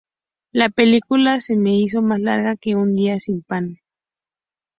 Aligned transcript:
La 0.51 0.69
película 0.69 1.39
se 1.39 1.55
me 1.55 1.77
hizo 1.77 2.01
más 2.01 2.19
larga 2.19 2.55
que 2.55 2.75
un 2.75 2.91
día 2.91 3.19
sin 3.19 3.43
pan 3.43 3.77